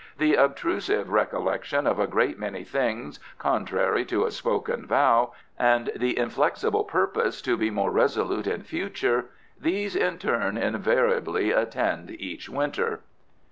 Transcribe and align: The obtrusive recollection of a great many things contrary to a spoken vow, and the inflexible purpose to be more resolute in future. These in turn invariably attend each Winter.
The 0.17 0.33
obtrusive 0.33 1.11
recollection 1.11 1.85
of 1.85 1.99
a 1.99 2.07
great 2.07 2.39
many 2.39 2.63
things 2.63 3.19
contrary 3.37 4.03
to 4.05 4.25
a 4.25 4.31
spoken 4.31 4.83
vow, 4.87 5.33
and 5.59 5.91
the 5.95 6.17
inflexible 6.17 6.85
purpose 6.85 7.39
to 7.43 7.55
be 7.55 7.69
more 7.69 7.91
resolute 7.91 8.47
in 8.47 8.63
future. 8.63 9.27
These 9.59 9.95
in 9.95 10.17
turn 10.17 10.57
invariably 10.57 11.51
attend 11.51 12.09
each 12.09 12.49
Winter. 12.49 13.01